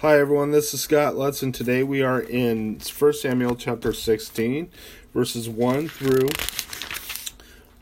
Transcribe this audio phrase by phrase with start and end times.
[0.00, 4.70] Hi everyone, this is Scott Lutz, and today we are in 1 Samuel chapter 16,
[5.12, 6.30] verses 1 through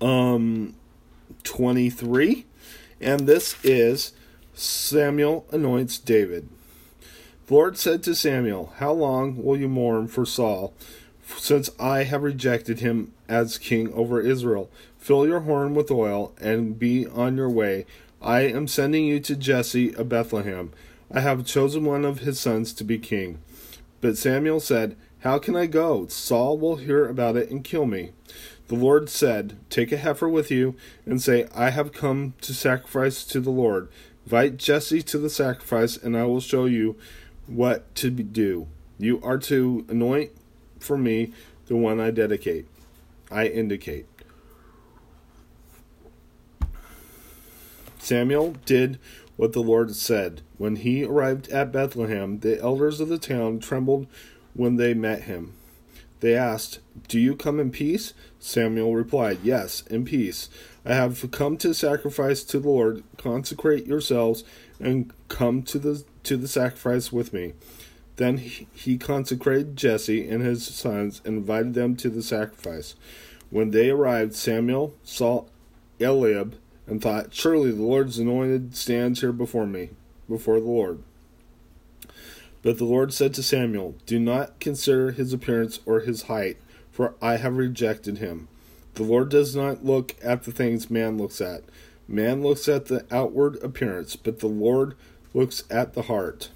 [0.00, 0.76] um
[1.42, 2.46] 23.
[3.00, 4.12] And this is
[4.52, 6.48] Samuel anoints David.
[7.48, 10.72] The Lord said to Samuel, How long will you mourn for Saul,
[11.36, 14.70] since I have rejected him as king over Israel?
[14.98, 17.86] Fill your horn with oil and be on your way.
[18.22, 20.70] I am sending you to Jesse of Bethlehem.
[21.14, 23.38] I have chosen one of his sons to be king.
[24.00, 26.08] But Samuel said, How can I go?
[26.08, 28.10] Saul will hear about it and kill me.
[28.66, 30.74] The Lord said, Take a heifer with you,
[31.06, 33.88] and say, I have come to sacrifice to the Lord.
[34.26, 36.96] Invite Jesse to the sacrifice, and I will show you
[37.46, 38.66] what to do.
[38.98, 40.32] You are to anoint
[40.80, 41.32] for me
[41.66, 42.66] the one I dedicate,
[43.30, 44.06] I indicate.
[47.98, 48.98] Samuel did
[49.36, 50.42] what the Lord said.
[50.58, 54.06] When he arrived at Bethlehem, the elders of the town trembled
[54.54, 55.54] when they met him.
[56.20, 58.14] They asked, Do you come in peace?
[58.38, 60.48] Samuel replied, Yes, in peace.
[60.84, 63.02] I have come to sacrifice to the Lord.
[63.18, 64.44] Consecrate yourselves
[64.80, 67.52] and come to the to the sacrifice with me.
[68.16, 72.94] Then he consecrated Jesse and his sons and invited them to the sacrifice.
[73.50, 75.44] When they arrived, Samuel saw
[76.00, 79.90] Eliab and thought, Surely the Lord's anointed stands here before me,
[80.28, 81.02] before the Lord.
[82.62, 86.56] But the Lord said to Samuel, Do not consider his appearance or his height,
[86.90, 88.48] for I have rejected him.
[88.94, 91.62] The Lord does not look at the things man looks at.
[92.06, 94.94] Man looks at the outward appearance, but the Lord
[95.32, 96.50] looks at the heart.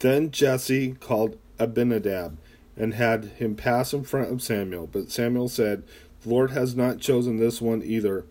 [0.00, 2.36] Then Jesse called Abinadab
[2.76, 4.86] and had him pass in front of Samuel.
[4.86, 5.82] But Samuel said,
[6.22, 8.24] The Lord has not chosen this one either.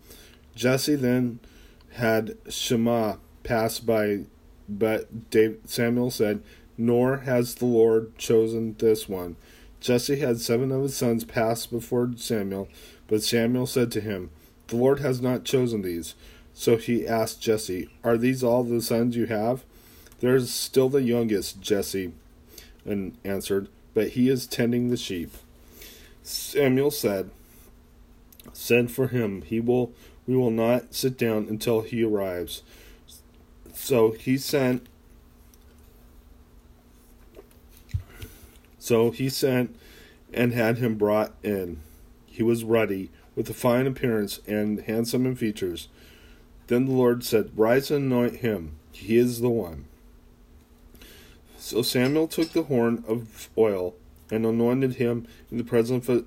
[0.56, 1.38] Jesse then
[1.92, 4.24] had Shammah pass by,
[4.68, 5.08] but
[5.66, 6.42] Samuel said,
[6.76, 9.36] Nor has the Lord chosen this one.
[9.80, 12.68] Jesse had seven of his sons pass before Samuel,
[13.06, 14.30] but Samuel said to him,
[14.66, 16.16] The Lord has not chosen these.
[16.52, 19.62] So he asked Jesse, Are these all the sons you have?
[20.18, 22.12] There is still the youngest, Jesse
[22.86, 25.32] and answered, but he is tending the sheep.
[26.22, 27.30] Samuel said,
[28.52, 29.42] Send for him.
[29.42, 29.92] He will
[30.26, 32.62] we will not sit down until he arrives.
[33.74, 34.86] So he sent
[38.86, 39.76] So he sent
[40.32, 41.80] and had him brought in.
[42.24, 45.88] He was ruddy, with a fine appearance and handsome in features.
[46.68, 48.76] Then the Lord said, Rise and anoint him.
[48.92, 49.86] He is the one.
[51.58, 53.94] So Samuel took the horn of oil
[54.30, 56.24] and anointed him in the presence of,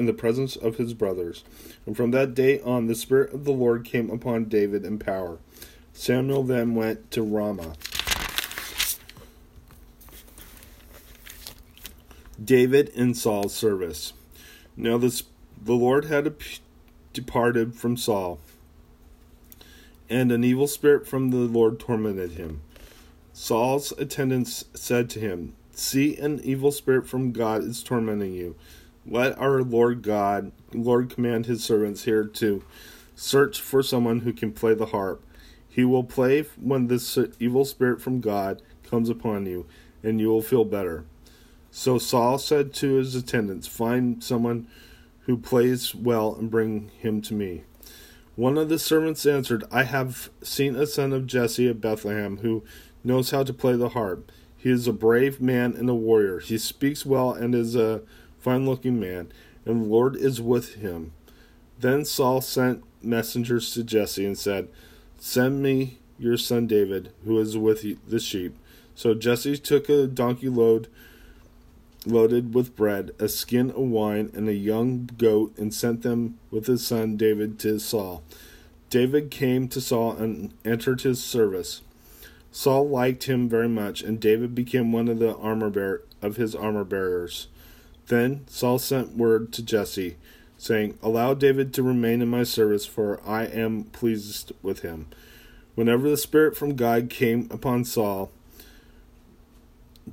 [0.00, 1.44] in the presence of his brothers.
[1.84, 5.38] And from that day on, the Spirit of the Lord came upon David in power.
[5.92, 7.74] Samuel then went to Ramah.
[12.42, 14.14] David in Saul's service.
[14.74, 15.24] Now this,
[15.62, 16.34] the Lord had
[17.12, 18.40] departed from Saul,
[20.08, 22.62] and an evil spirit from the Lord tormented him.
[23.34, 28.56] Saul's attendants said to him, See, an evil spirit from God is tormenting you.
[29.10, 32.62] Let our Lord God, Lord command his servants here to
[33.16, 35.24] search for someone who can play the harp.
[35.68, 39.66] He will play when this evil spirit from God comes upon you,
[40.04, 41.04] and you will feel better.
[41.72, 44.68] So Saul said to his attendants, Find someone
[45.22, 47.64] who plays well and bring him to me.
[48.36, 52.62] One of the servants answered, I have seen a son of Jesse of Bethlehem who
[53.02, 54.30] knows how to play the harp.
[54.56, 56.38] He is a brave man and a warrior.
[56.38, 58.02] He speaks well and is a
[58.40, 59.32] fine looking man,
[59.64, 61.12] and the Lord is with him.
[61.78, 64.68] Then Saul sent messengers to Jesse and said,
[65.18, 68.56] Send me your son David, who is with the sheep.
[68.94, 70.88] So Jesse took a donkey load
[72.06, 76.66] loaded with bread, a skin of wine, and a young goat, and sent them with
[76.66, 78.22] his son David to Saul.
[78.88, 81.82] David came to Saul and entered his service.
[82.52, 86.54] Saul liked him very much, and David became one of the armor bear of his
[86.54, 87.46] armor bearers.
[88.10, 90.16] Then Saul sent word to Jesse,
[90.58, 95.06] saying, Allow David to remain in my service, for I am pleased with him.
[95.76, 98.32] Whenever the Spirit from God came upon Saul,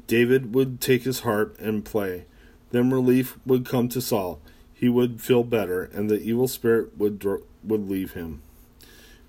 [0.05, 2.25] David would take his harp and play.
[2.69, 4.39] Then relief would come to Saul.
[4.71, 7.25] He would feel better, and the evil spirit would
[7.63, 8.44] would leave him.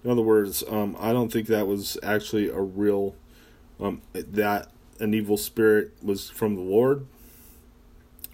[0.04, 3.14] In other words, um, I don't think that was actually a real
[3.80, 4.70] um, that
[5.00, 7.06] an evil spirit was from the Lord.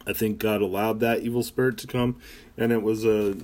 [0.06, 2.20] I think God allowed that evil spirit to come,
[2.56, 3.36] and it was a,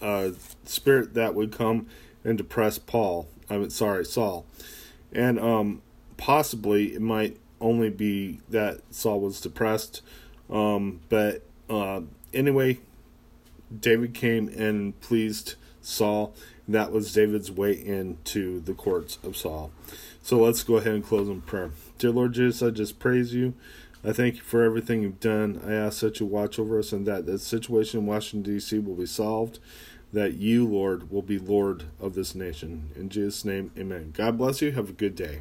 [0.00, 0.32] a
[0.64, 1.86] spirit that would come
[2.24, 3.28] and depress Paul.
[3.48, 4.46] I mean, sorry, Saul,
[5.12, 5.82] and um,
[6.16, 10.02] possibly it might only be that Saul was depressed.
[10.50, 12.78] Um, but uh, anyway,
[13.80, 16.34] David came and pleased Saul.
[16.68, 19.70] That was David's way into the courts of Saul.
[20.22, 21.70] So let's go ahead and close in prayer.
[21.98, 23.54] Dear Lord Jesus, I just praise you.
[24.06, 25.60] I thank you for everything you've done.
[25.66, 28.78] I ask that you watch over us and that the situation in Washington, D.C.
[28.78, 29.58] will be solved,
[30.12, 32.90] that you, Lord, will be Lord of this nation.
[32.94, 34.12] In Jesus' name, amen.
[34.16, 34.70] God bless you.
[34.70, 35.40] Have a good day.